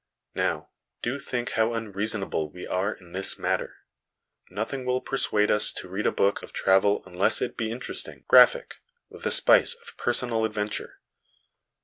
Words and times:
Now, 0.33 0.71
do 1.03 1.19
think 1.19 1.51
how 1.51 1.75
unreasonable 1.75 2.49
we 2.51 2.65
are 2.65 2.91
in 2.91 3.11
this 3.11 3.37
matter; 3.37 3.83
nothing 4.49 4.83
will 4.83 4.99
persuade 4.99 5.51
us 5.51 5.71
to 5.73 5.87
read 5.87 6.07
a 6.07 6.11
book 6.11 6.41
of 6.41 6.51
travel 6.51 7.03
unless 7.05 7.39
it 7.39 7.55
be 7.55 7.69
interesting, 7.69 8.25
graphic, 8.27 8.77
with 9.11 9.27
a 9.27 9.31
spice 9.31 9.75
of 9.75 9.95
per 9.97 10.11
sonal 10.13 10.43
adventure. 10.43 11.01